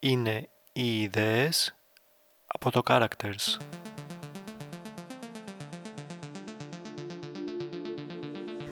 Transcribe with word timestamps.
είναι 0.00 0.48
οι 0.72 1.02
ιδέες 1.02 1.74
από 2.46 2.70
το 2.70 2.82
characters. 2.86 3.58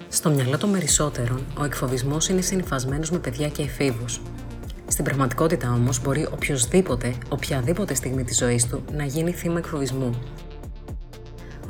Στο 0.08 0.30
μυαλό 0.30 0.58
των 0.58 0.72
περισσότερων, 0.72 1.46
ο 1.58 1.64
εκφοβισμός 1.64 2.28
είναι 2.28 2.40
συνυφασμένος 2.40 3.10
με 3.10 3.18
παιδιά 3.18 3.48
και 3.48 3.62
εφήβους. 3.62 4.20
Στην 4.86 5.04
πραγματικότητα 5.04 5.72
όμως 5.72 6.02
μπορεί 6.02 6.26
οποιοδήποτε, 6.32 7.14
οποιαδήποτε 7.28 7.94
στιγμή 7.94 8.24
της 8.24 8.36
ζωής 8.36 8.66
του 8.66 8.84
να 8.92 9.04
γίνει 9.04 9.32
θύμα 9.32 9.58
εκφοβισμού. 9.58 10.22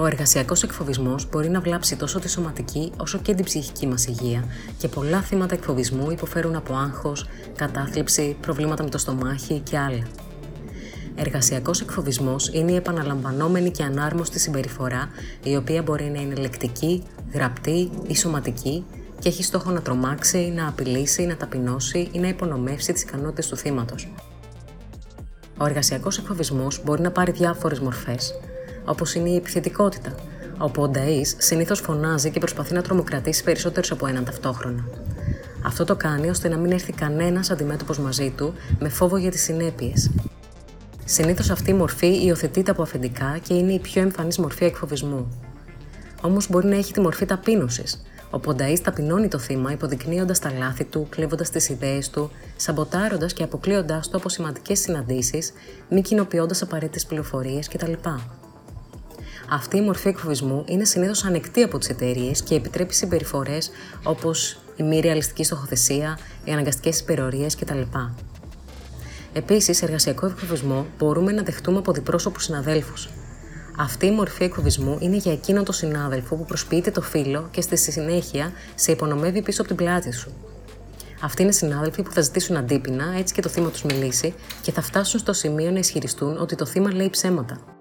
Ο 0.00 0.06
εργασιακός 0.06 0.62
εκφοβισμός 0.62 1.28
μπορεί 1.28 1.48
να 1.48 1.60
βλάψει 1.60 1.96
τόσο 1.96 2.18
τη 2.18 2.30
σωματική 2.30 2.92
όσο 2.96 3.18
και 3.18 3.34
την 3.34 3.44
ψυχική 3.44 3.86
μας 3.86 4.06
υγεία 4.06 4.44
και 4.78 4.88
πολλά 4.88 5.20
θύματα 5.20 5.54
εκφοβισμού 5.54 6.10
υποφέρουν 6.10 6.56
από 6.56 6.74
άγχος, 6.74 7.28
κατάθλιψη, 7.56 8.36
προβλήματα 8.40 8.82
με 8.82 8.90
το 8.90 8.98
στομάχι 8.98 9.58
και 9.58 9.78
άλλα. 9.78 10.06
Εργασιακός 11.14 11.80
εκφοβισμός 11.80 12.50
είναι 12.52 12.72
η 12.72 12.76
επαναλαμβανόμενη 12.76 13.70
και 13.70 13.82
ανάρμοστη 13.82 14.38
συμπεριφορά 14.38 15.08
η 15.42 15.56
οποία 15.56 15.82
μπορεί 15.82 16.04
να 16.04 16.20
είναι 16.20 16.34
λεκτική, 16.34 17.02
γραπτή 17.32 17.90
ή 18.06 18.16
σωματική 18.16 18.84
και 19.18 19.28
έχει 19.28 19.42
στόχο 19.42 19.70
να 19.70 19.82
τρομάξει, 19.82 20.52
να 20.56 20.68
απειλήσει, 20.68 21.26
να 21.26 21.36
ταπεινώσει 21.36 22.08
ή 22.12 22.18
να 22.18 22.28
υπονομεύσει 22.28 22.92
τις 22.92 23.02
ικανότητες 23.02 23.46
του 23.46 23.56
θύματος. 23.56 24.12
Ο 25.58 25.64
εργασιακός 25.64 26.18
εκφοβισμός 26.18 26.82
μπορεί 26.84 27.02
να 27.02 27.10
πάρει 27.10 27.32
διάφορες 27.32 27.80
μορφές, 27.80 28.34
όπως 28.88 29.14
είναι 29.14 29.28
η 29.28 29.36
επιθετικότητα, 29.36 30.14
όπου 30.58 30.82
ο 30.82 30.88
Νταή 30.88 31.24
συνήθως 31.24 31.80
φωνάζει 31.80 32.30
και 32.30 32.38
προσπαθεί 32.38 32.74
να 32.74 32.82
τρομοκρατήσει 32.82 33.44
περισσότερους 33.44 33.90
από 33.90 34.06
έναν 34.06 34.24
ταυτόχρονα. 34.24 34.84
Αυτό 35.64 35.84
το 35.84 35.96
κάνει 35.96 36.28
ώστε 36.28 36.48
να 36.48 36.56
μην 36.56 36.72
έρθει 36.72 36.92
κανένας 36.92 37.50
αντιμέτωπος 37.50 37.98
μαζί 37.98 38.32
του 38.36 38.54
με 38.78 38.88
φόβο 38.88 39.16
για 39.16 39.30
τις 39.30 39.42
συνέπειες. 39.42 40.10
Συνήθως 41.04 41.50
αυτή 41.50 41.70
η 41.70 41.74
μορφή 41.74 42.24
υιοθετείται 42.24 42.70
από 42.70 42.82
αφεντικά 42.82 43.38
και 43.42 43.54
είναι 43.54 43.72
η 43.72 43.78
πιο 43.78 44.02
εμφανής 44.02 44.38
μορφή 44.38 44.64
εκφοβισμού. 44.64 45.28
Όμως 46.20 46.50
μπορεί 46.50 46.66
να 46.66 46.76
έχει 46.76 46.92
τη 46.92 47.00
μορφή 47.00 47.26
ταπείνωσης, 47.26 48.02
όπου 48.30 48.50
ο 48.50 48.54
Νταή 48.54 48.80
ταπεινώνει 48.80 49.28
το 49.28 49.38
θύμα 49.38 49.72
υποδεικνύοντας 49.72 50.38
τα 50.38 50.52
λάθη 50.58 50.84
του, 50.84 51.06
κλέβοντας 51.08 51.50
τις 51.50 51.68
ιδέες 51.68 52.10
του, 52.10 52.30
σαμποτάροντας 52.56 53.32
και 53.32 53.42
αποκλείοντάς 53.42 54.10
το 54.10 54.16
από 54.16 54.28
σημαντικές 54.28 54.78
συναντήσεις, 54.78 55.52
μη 55.88 56.02
κοινοποιώντας 56.02 56.62
απαραίτητες 56.62 57.06
πληροφορίες 57.06 57.68
κτλ. 57.68 57.92
Αυτή 59.50 59.76
η 59.76 59.80
μορφή 59.80 60.08
εκφοβισμού 60.08 60.64
είναι 60.66 60.84
συνήθως 60.84 61.24
ανεκτή 61.24 61.62
από 61.62 61.78
τις 61.78 61.88
εταιρείες 61.88 62.42
και 62.42 62.54
επιτρέπει 62.54 62.94
συμπεριφορές 62.94 63.70
όπως 64.02 64.58
η 64.76 64.82
μη 64.82 65.00
ρεαλιστική 65.00 65.44
στοχοθεσία, 65.44 66.18
οι 66.44 66.52
αναγκαστικές 66.52 67.00
υπερορίες 67.00 67.56
κτλ. 67.56 67.80
Επίσης, 69.32 69.82
εργασιακό 69.82 70.26
εκφοβισμό 70.26 70.86
μπορούμε 70.98 71.32
να 71.32 71.42
δεχτούμε 71.42 71.78
από 71.78 71.92
διπρόσωπους 71.92 72.44
συναδέλφους. 72.44 73.08
Αυτή 73.78 74.06
η 74.06 74.10
μορφή 74.10 74.44
εκφοβισμού 74.44 74.96
είναι 75.00 75.16
για 75.16 75.32
εκείνον 75.32 75.64
τον 75.64 75.74
συνάδελφο 75.74 76.36
που 76.36 76.44
προσποιείται 76.44 76.90
το 76.90 77.00
φίλο 77.00 77.48
και 77.50 77.60
στη 77.60 77.76
συνέχεια 77.76 78.52
σε 78.74 78.92
υπονομεύει 78.92 79.42
πίσω 79.42 79.60
από 79.60 79.74
την 79.74 79.84
πλάτη 79.84 80.12
σου. 80.12 80.32
Αυτοί 81.20 81.42
είναι 81.42 81.52
συνάδελφοι 81.52 82.02
που 82.02 82.12
θα 82.12 82.20
ζητήσουν 82.20 82.56
αντίπεινα, 82.56 83.14
έτσι 83.16 83.34
και 83.34 83.42
το 83.42 83.48
θύμα 83.48 83.70
τους 83.70 83.82
μιλήσει, 83.82 84.34
και 84.62 84.72
θα 84.72 84.82
φτάσουν 84.82 85.20
στο 85.20 85.32
σημείο 85.32 85.70
να 85.70 85.78
ισχυριστούν 85.78 86.38
ότι 86.40 86.54
το 86.54 86.66
θύμα 86.66 86.92
λέει 86.92 87.10
ψέματα. 87.10 87.77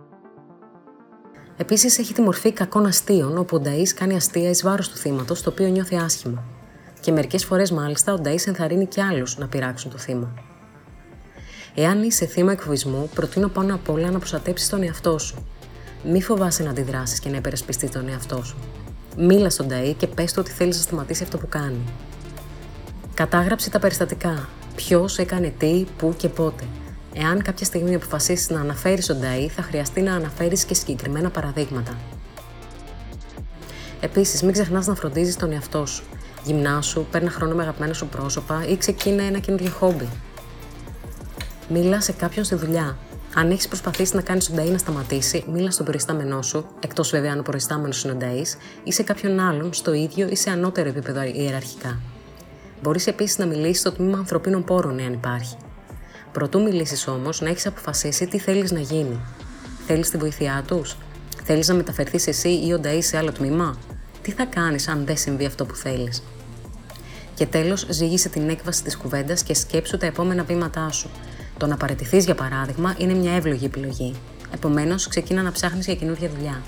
Επίσης, 1.57 1.97
έχει 1.97 2.13
τη 2.13 2.21
μορφή 2.21 2.51
κακών 2.51 2.85
αστείων, 2.85 3.37
όπου 3.37 3.55
ο 3.55 3.59
Νταή 3.59 3.83
κάνει 3.83 4.15
αστεία 4.15 4.49
εις 4.49 4.63
βάρος 4.63 4.89
του 4.89 4.97
θύματος, 4.97 5.41
το 5.41 5.49
οποίο 5.49 5.67
νιώθει 5.67 5.95
άσχημα. 5.95 6.43
Και 6.99 7.11
μερικές 7.11 7.45
φορές, 7.45 7.71
μάλιστα, 7.71 8.13
ο 8.13 8.17
Νταή 8.19 8.37
ενθαρρύνει 8.45 8.85
και 8.85 9.01
άλλους 9.01 9.37
να 9.37 9.47
πειράξουν 9.47 9.91
το 9.91 9.97
θύμα. 9.97 10.33
Εάν 11.75 12.03
είσαι 12.03 12.25
θύμα 12.25 12.51
εκφοβισμού, 12.51 13.09
προτείνω 13.13 13.47
πάνω 13.47 13.75
απ' 13.75 13.89
όλα 13.89 14.11
να 14.11 14.17
προστατέψεις 14.17 14.69
τον 14.69 14.83
εαυτό 14.83 15.17
σου. 15.17 15.45
Μη 16.03 16.21
φοβάσαι 16.21 16.63
να 16.63 16.69
αντιδράσεις 16.69 17.19
και 17.19 17.29
να 17.29 17.37
υπερασπιστείς 17.37 17.91
τον 17.91 18.09
εαυτό 18.09 18.43
σου. 18.43 18.57
Μίλα 19.17 19.49
στον 19.49 19.67
Νταή 19.67 19.93
και 19.93 20.07
πες 20.07 20.33
του 20.33 20.39
ότι 20.41 20.51
θέλει 20.51 20.69
να 20.69 20.75
σταματήσει 20.75 21.23
αυτό 21.23 21.37
που 21.37 21.47
κάνει. 21.49 21.79
Κατάγραψε 23.13 23.69
τα 23.69 23.79
περιστατικά. 23.79 24.49
Ποιος 24.75 25.17
έκανε 25.17 25.53
τι, 25.57 25.85
πού 25.97 26.13
και 26.17 26.29
πότε. 26.29 26.63
Εάν 27.13 27.41
κάποια 27.41 27.65
στιγμή 27.65 27.95
αποφασίσεις 27.95 28.49
να 28.49 28.59
αναφέρεις 28.59 29.05
τον 29.05 29.21
ΤΑΗ, 29.21 29.47
θα 29.47 29.61
χρειαστεί 29.61 30.01
να 30.01 30.13
αναφέρεις 30.13 30.63
και 30.63 30.73
συγκεκριμένα 30.73 31.29
παραδείγματα. 31.29 31.97
Επίσης, 33.99 34.41
μην 34.43 34.53
ξεχνάς 34.53 34.87
να 34.87 34.95
φροντίζεις 34.95 35.35
τον 35.35 35.51
εαυτό 35.51 35.85
σου. 35.85 36.03
Γυμνάσου, 36.43 37.05
παίρνει 37.11 37.29
χρόνο 37.29 37.55
με 37.55 37.61
αγαπημένα 37.61 37.93
σου 37.93 38.07
πρόσωπα 38.07 38.65
ή 38.67 38.77
ξεκίνα 38.77 39.23
ένα 39.23 39.39
καινούργιο 39.39 39.71
χόμπι. 39.71 40.07
Μίλα 41.69 42.01
σε 42.01 42.11
κάποιον 42.11 42.45
στη 42.45 42.55
δουλειά. 42.55 42.97
Αν 43.35 43.51
έχεις 43.51 43.67
προσπαθήσει 43.67 44.15
να 44.15 44.21
κάνεις 44.21 44.47
τον 44.47 44.55
ΤΑΗ 44.55 44.69
να 44.69 44.77
σταματήσει, 44.77 45.43
μίλα 45.51 45.71
στον 45.71 45.85
προϊστάμενό 45.85 46.41
σου, 46.41 46.65
εκτός 46.79 47.09
βέβαια 47.09 47.31
αν 47.31 47.39
ο 47.39 47.41
προϊστάμενος 47.41 48.03
είναι 48.03 48.13
ο 48.13 48.15
ΤΑΗ, 48.15 48.43
ή 48.83 48.91
σε 48.91 49.03
κάποιον 49.03 49.39
άλλον 49.39 49.73
στο 49.73 49.93
ίδιο 49.93 50.27
ή 50.29 50.35
σε 50.35 50.49
ανώτερο 50.49 50.89
επίπεδο 50.89 51.23
ιεραρχικά. 51.23 51.99
Μπορείς 52.81 53.07
επίσης 53.07 53.37
να 53.37 53.45
μιλήσεις 53.45 53.79
στο 53.79 53.91
τμήμα 53.91 54.17
ανθρωπίνων 54.17 54.63
πόρων, 54.63 54.99
εάν 54.99 55.13
υπάρχει. 55.13 55.55
Προτού 56.37 56.61
μιλήσεις 56.61 57.07
όμως, 57.07 57.41
να 57.41 57.49
έχεις 57.49 57.65
αποφασίσει 57.65 58.27
τι 58.27 58.39
θέλεις 58.39 58.71
να 58.71 58.79
γίνει. 58.79 59.19
Θέλεις 59.87 60.09
τη 60.09 60.17
βοήθειά 60.17 60.63
τους, 60.67 60.97
Θέλεις 61.43 61.67
να 61.67 61.73
μεταφερθείς 61.73 62.27
εσύ 62.27 62.49
ή 62.49 62.73
ο 62.73 62.79
Νταΐ 62.83 62.99
σε 63.01 63.17
άλλο 63.17 63.31
τμήμα, 63.31 63.77
Τι 64.21 64.31
θα 64.31 64.45
κάνεις 64.45 64.87
αν 64.87 65.05
δεν 65.05 65.17
συμβεί 65.17 65.45
αυτό 65.45 65.65
που 65.65 65.75
θέλεις; 65.75 66.23
Και 67.33 67.45
τέλος, 67.45 67.87
ζήγησε 67.89 68.29
την 68.29 68.49
έκβαση 68.49 68.83
της 68.83 68.97
κουβέντας 68.97 69.43
και 69.43 69.53
σκέψου 69.53 69.97
τα 69.97 70.05
επόμενα 70.05 70.43
βήματά 70.43 70.91
σου. 70.91 71.09
Το 71.57 71.67
να 71.67 71.77
παραιτηθείς, 71.77 72.25
για 72.25 72.35
παράδειγμα, 72.35 72.95
είναι 72.97 73.13
μια 73.13 73.31
εύλογη 73.31 73.65
επιλογή. 73.65 74.15
Επομένως, 74.53 75.07
ξεκίνα 75.07 75.41
να 75.41 75.51
ψάχνεις 75.51 75.85
για 75.85 75.95
καινούργια 75.95 76.29
δουλειά. 76.29 76.61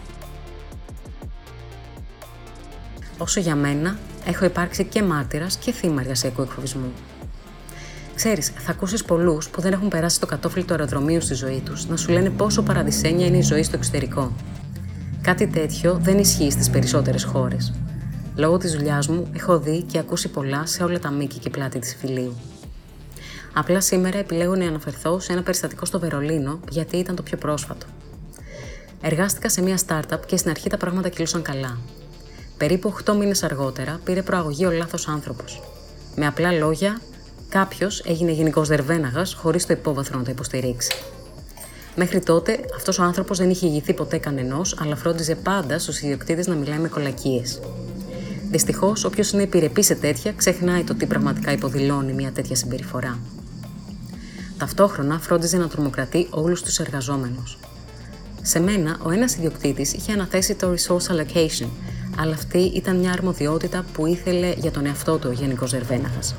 Όσο 3.18 3.40
για 3.40 3.56
μένα, 3.56 3.98
έχω 4.26 4.46
υπάρξει 4.46 4.84
και 4.84 5.04
μάρτυρας 5.04 5.58
και 5.58 5.72
θύμα 5.72 6.02
εργασιακού 6.02 6.42
εκφοβισμού. 6.42 6.92
Ξέρεις, 8.20 8.52
θα 8.58 8.72
ακούσεις 8.72 9.04
πολλούς 9.04 9.50
που 9.50 9.62
δεν 9.62 9.74
έχουν 9.74 9.88
περάσει 9.88 10.20
το 10.20 10.26
κατόφλι 10.26 10.64
του 10.64 10.74
αεροδρομίου 10.74 11.22
στη 11.22 11.34
ζωή 11.34 11.62
τους 11.66 11.88
να 11.88 11.98
σου 11.98 12.12
λένε 12.12 12.30
πόσο 12.30 12.62
παραδεισένια 12.62 13.26
είναι 13.26 13.38
η 13.38 13.42
ζωή 13.42 13.64
στο 13.64 13.76
εξωτερικό. 13.78 14.36
Κάτι 15.22 15.48
τέτοιο 15.48 16.00
δεν 16.02 16.18
ισχύει 16.18 16.52
στις 16.52 16.70
περισσότερες 16.70 17.24
χώρες. 17.24 17.74
Λόγω 18.36 18.58
της 18.58 18.72
δουλειάς 18.72 19.08
μου, 19.08 19.32
έχω 19.36 19.60
δει 19.60 19.82
και 19.82 19.98
ακούσει 20.00 20.28
πολλά 20.28 20.66
σε 20.66 20.84
όλα 20.84 21.00
τα 21.00 21.12
μήκη 21.12 21.40
και 21.40 21.50
πλάτη 21.50 21.80
της 21.80 21.96
φιλίου. 22.00 22.36
Απλά 23.54 23.82
σήμερα 23.82 24.18
επιλέγω 24.18 24.56
να 24.56 24.68
αναφερθώ 24.68 25.20
σε 25.20 25.32
ένα 25.32 25.44
περιστατικό 25.44 25.86
στο 25.86 26.00
Βερολίνο, 26.00 26.60
γιατί 26.70 26.98
ήταν 26.98 27.16
το 27.16 27.22
πιο 27.22 27.38
πρόσφατο. 27.38 27.86
Εργάστηκα 29.02 29.50
σε 29.50 29.62
μια 29.62 29.80
startup 29.88 30.20
και 30.26 30.38
στην 30.38 30.50
αρχή 30.50 30.70
τα 30.70 30.78
πράγματα 30.78 31.10
κυλούσαν 31.10 31.42
καλά. 31.42 31.78
Περίπου 32.58 32.94
8 33.06 33.16
μήνες 33.16 33.44
αργότερα 33.44 34.00
πήρε 34.04 34.22
προαγωγή 34.22 34.66
ο 34.66 34.72
λάθος 34.72 35.08
άνθρωπος. 35.08 35.62
Με 36.16 36.28
απλά 36.28 36.52
λόγια, 36.52 37.02
Κάποιος 37.50 38.00
έγινε 38.06 38.32
γενικός 38.32 38.68
δερβέναγας 38.68 39.34
χωρίς 39.34 39.66
το 39.66 39.74
υπόβαθρο 39.74 40.18
να 40.18 40.24
το 40.24 40.32
υποστηρίξει. 40.32 40.92
Μέχρι 41.96 42.20
τότε, 42.20 42.60
αυτός 42.76 43.00
ο 43.00 43.04
άνθρωπος 43.04 43.38
δεν 43.38 43.50
είχε 43.50 43.68
ηγηθεί 43.68 43.94
ποτέ 43.94 44.18
κανενός, 44.18 44.78
αλλά 44.80 44.96
φρόντιζε 44.96 45.36
πάντα 45.36 45.80
στους 45.80 46.02
ιδιοκτήτες 46.02 46.48
να 46.48 46.56
μιλάει 46.56 46.78
με 46.78 46.88
κολακίες. 46.88 47.60
Δυστυχώς, 48.52 49.04
όποιος 49.04 49.32
είναι 49.32 49.44
επιρρεπής 49.44 49.86
σε 49.86 49.96
τέτοια, 49.96 50.32
ξεχνάει 50.32 50.84
το 50.84 50.96
τι 50.96 51.06
πραγματικά 51.06 51.52
υποδηλώνει 51.52 52.14
μια 52.14 52.32
τέτοια 52.32 52.56
συμπεριφορά. 52.56 53.20
Ταυτόχρονα, 54.58 55.20
φρόντιζε 55.20 55.58
να 55.58 55.68
τρομοκρατεί 55.68 56.28
όλους 56.30 56.62
τους 56.62 56.80
εργαζόμενους. 56.80 57.58
Σε 58.42 58.60
μένα, 58.60 58.98
ο 59.04 59.12
ένας 59.12 59.36
ιδιοκτήτης 59.36 59.94
είχε 59.94 60.12
αναθέσει 60.12 60.56
το 60.56 60.74
resource 60.74 61.16
allocation, 61.16 61.70
αλλά 62.18 62.34
αυτή 62.34 62.60
ήταν 62.60 62.96
μια 62.96 63.12
αρμοδιότητα 63.12 63.86
που 63.94 64.06
ήθελε 64.06 64.54
για 64.58 64.72
τον 64.72 64.86
εαυτό 64.86 65.18
του 65.18 65.28
ο 65.32 65.34
Γενικός 65.34 65.72
Δερβέναγας. 65.72 66.36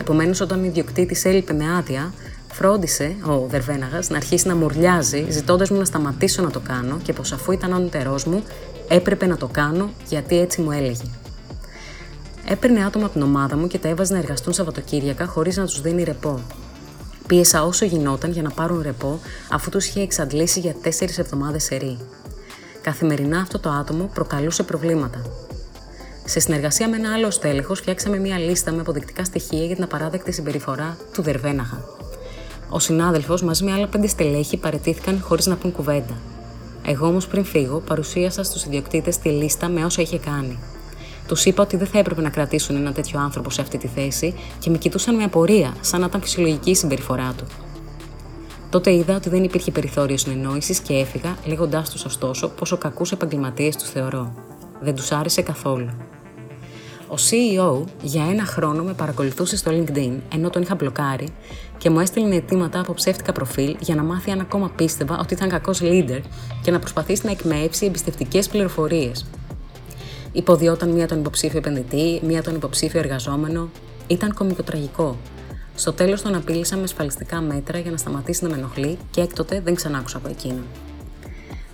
Επομένως, 0.00 0.40
όταν 0.40 0.62
ο 0.62 0.64
ιδιοκτήτης 0.64 1.24
έλειπε 1.24 1.52
με 1.52 1.76
άδεια, 1.76 2.12
φρόντισε 2.52 3.16
ο 3.24 3.46
Δερβέναγα 3.46 4.02
να 4.08 4.16
αρχίσει 4.16 4.48
να 4.48 4.56
μουρλιάζει, 4.56 5.26
ζητώντας 5.30 5.70
μου 5.70 5.78
να 5.78 5.84
σταματήσω 5.84 6.42
να 6.42 6.50
το 6.50 6.60
κάνω 6.60 6.98
και 7.02 7.12
πως 7.12 7.32
αφού 7.32 7.52
ήταν 7.52 7.72
όνειτερό 7.72 8.18
μου, 8.26 8.42
έπρεπε 8.88 9.26
να 9.26 9.36
το 9.36 9.46
κάνω 9.46 9.90
γιατί 10.08 10.38
έτσι 10.38 10.60
μου 10.60 10.70
έλεγε. 10.70 11.04
Έπαιρνε 12.48 12.84
άτομα 12.84 13.04
από 13.04 13.12
την 13.12 13.22
ομάδα 13.22 13.56
μου 13.56 13.66
και 13.66 13.78
τα 13.78 13.88
έβαζε 13.88 14.12
να 14.12 14.18
εργαστούν 14.18 14.52
Σαββατοκύριακα 14.52 15.26
χωρίς 15.26 15.56
να 15.56 15.64
τους 15.64 15.80
δίνει 15.80 16.02
ρεπό. 16.02 16.40
Πίεσα 17.26 17.64
όσο 17.64 17.84
γινόταν 17.84 18.30
για 18.30 18.42
να 18.42 18.50
πάρουν 18.50 18.82
ρεπό, 18.82 19.20
αφού 19.50 19.70
τους 19.70 19.86
είχε 19.86 20.00
εξαντλήσει 20.00 20.60
για 20.60 20.74
τέσσερις 20.82 21.18
εβδομάδες 21.18 21.64
σερή. 21.64 21.98
Καθημερινά 22.82 23.40
αυτό 23.40 23.58
το 23.58 23.70
άτομο 23.70 24.10
προκαλούσε 24.14 24.62
προβλήματα. 24.62 25.45
Σε 26.28 26.40
συνεργασία 26.40 26.88
με 26.88 26.96
ένα 26.96 27.12
άλλο 27.12 27.30
στέλεχος, 27.30 27.78
φτιάξαμε 27.78 28.18
μια 28.18 28.38
λίστα 28.38 28.72
με 28.72 28.80
αποδεικτικά 28.80 29.24
στοιχεία 29.24 29.64
για 29.64 29.74
την 29.74 29.84
απαράδεκτη 29.84 30.32
συμπεριφορά 30.32 30.96
του 31.12 31.22
Δερβέναχα. 31.22 31.84
Ο 32.70 32.78
συνάδελφο 32.78 33.38
μαζί 33.42 33.64
με 33.64 33.72
άλλα 33.72 33.86
πέντε 33.86 34.06
στελέχη 34.06 34.56
παρετήθηκαν 34.56 35.20
χωρίς 35.20 35.46
να 35.46 35.56
πούν 35.56 35.72
κουβέντα. 35.72 36.16
Εγώ 36.84 37.06
όμως 37.06 37.26
πριν 37.26 37.44
φύγω, 37.44 37.78
παρουσίασα 37.80 38.42
στους 38.42 38.64
ιδιοκτήτες 38.64 39.18
τη 39.18 39.28
λίστα 39.28 39.68
με 39.68 39.84
όσα 39.84 40.02
είχε 40.02 40.18
κάνει. 40.18 40.58
Τους 41.28 41.44
είπα 41.44 41.62
ότι 41.62 41.76
δεν 41.76 41.86
θα 41.86 41.98
έπρεπε 41.98 42.20
να 42.20 42.30
κρατήσουν 42.30 42.76
ένα 42.76 42.92
τέτοιο 42.92 43.20
άνθρωπο 43.20 43.50
σε 43.50 43.60
αυτή 43.60 43.78
τη 43.78 43.86
θέση 43.86 44.34
και 44.58 44.70
με 44.70 44.78
κοιτούσαν 44.78 45.14
με 45.14 45.24
απορία, 45.24 45.74
σαν 45.80 46.00
να 46.00 46.06
ήταν 46.06 46.20
φυσιολογική 46.20 46.70
η 46.70 46.74
συμπεριφορά 46.74 47.34
του. 47.36 47.44
Τότε 48.70 48.92
είδα 48.94 49.16
ότι 49.16 49.28
δεν 49.28 49.44
υπήρχε 49.44 49.70
περιθώριο 49.70 50.16
συνεννόησης 50.16 50.78
και 50.78 50.94
έφυγα, 50.94 51.36
λέγοντάς 51.44 51.90
τους 51.90 52.04
ωστόσο 52.04 52.48
πόσο 52.48 52.76
κακούς 52.76 53.12
επαγγελματίες 53.12 53.76
τους 53.76 53.90
θεωρώ. 53.90 54.34
Δεν 54.80 54.94
τους 54.94 55.12
άρεσε 55.12 55.42
καθόλου. 55.42 55.90
Ο 57.08 57.14
CEO 57.30 57.84
για 58.02 58.26
ένα 58.30 58.44
χρόνο 58.44 58.82
με 58.82 58.92
παρακολουθούσε 58.92 59.56
στο 59.56 59.70
LinkedIn 59.74 60.18
ενώ 60.34 60.50
τον 60.50 60.62
είχα 60.62 60.74
μπλοκάρει 60.74 61.28
και 61.78 61.90
μου 61.90 62.00
έστειλε 62.00 62.34
αιτήματα 62.34 62.80
από 62.80 62.94
ψεύτικα 62.94 63.32
προφίλ 63.32 63.76
για 63.80 63.94
να 63.94 64.02
μάθει 64.02 64.30
αν 64.30 64.40
ακόμα 64.40 64.70
πίστευα 64.76 65.18
ότι 65.18 65.34
ήταν 65.34 65.48
κακός 65.48 65.80
leader 65.82 66.20
και 66.62 66.70
να 66.70 66.78
προσπαθήσει 66.78 67.24
να 67.24 67.30
εκμεύσει 67.30 67.86
εμπιστευτικές 67.86 68.48
πληροφορίες. 68.48 69.26
Υποδιόταν 70.32 70.88
μία 70.90 71.08
τον 71.08 71.18
υποψήφιο 71.18 71.58
επενδυτή, 71.58 72.20
μία 72.24 72.42
τον 72.42 72.54
υποψήφιο 72.54 73.00
εργαζόμενο. 73.00 73.68
Ήταν 74.06 74.34
κομικοτραγικό. 74.34 75.16
Στο 75.74 75.92
τέλος 75.92 76.22
τον 76.22 76.34
απείλησα 76.34 76.76
με 76.76 76.82
ασφαλιστικά 76.82 77.40
μέτρα 77.40 77.78
για 77.78 77.90
να 77.90 77.96
σταματήσει 77.96 78.42
να 78.44 78.50
με 78.50 78.56
ενοχλεί 78.56 78.98
και 79.10 79.20
έκτοτε 79.20 79.60
δεν 79.60 79.74
ξανά 79.74 79.98
άκουσα 79.98 80.16
από 80.16 80.28
εκείνον. 80.28 80.64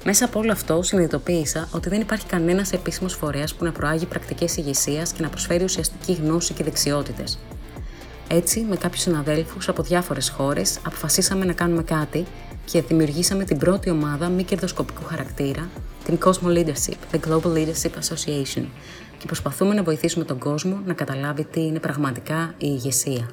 Μέσα 0.04 0.24
από 0.24 0.38
όλο 0.38 0.52
αυτό 0.52 0.82
συνειδητοποίησα 0.82 1.68
ότι 1.72 1.88
δεν 1.88 2.00
υπάρχει 2.00 2.26
κανένας 2.26 2.72
επίσημος 2.72 3.14
φορέας 3.14 3.54
που 3.54 3.64
να 3.64 3.72
προάγει 3.72 4.06
πρακτικές 4.06 4.56
ηγεσίας 4.56 5.12
και 5.12 5.22
να 5.22 5.28
προσφέρει 5.28 5.64
ουσιαστική 5.64 6.12
γνώση 6.12 6.54
και 6.54 6.64
δεξιότητες. 6.64 7.38
Έτσι, 8.28 8.66
με 8.68 8.76
κάποιους 8.76 9.02
συναδέλφους 9.02 9.68
από 9.68 9.82
διάφορες 9.82 10.28
χώρες, 10.28 10.78
αποφασίσαμε 10.86 11.44
να 11.44 11.52
κάνουμε 11.52 11.82
κάτι 11.82 12.26
και 12.64 12.82
δημιουργήσαμε 12.82 13.44
την 13.44 13.58
πρώτη 13.58 13.90
ομάδα 13.90 14.28
μη 14.28 14.42
κερδοσκοπικού 14.42 15.04
χαρακτήρα, 15.04 15.68
την 16.04 16.18
Cosmo 16.24 16.48
Leadership, 16.48 16.96
the 17.12 17.18
Global 17.28 17.52
Leadership 17.54 17.92
Association, 18.00 18.64
και 19.18 19.26
προσπαθούμε 19.26 19.74
να 19.74 19.82
βοηθήσουμε 19.82 20.24
τον 20.24 20.38
κόσμο 20.38 20.80
να 20.86 20.92
καταλάβει 20.92 21.44
τι 21.44 21.60
είναι 21.60 21.78
πραγματικά 21.78 22.54
η 22.58 22.66
ηγεσία. 22.68 23.28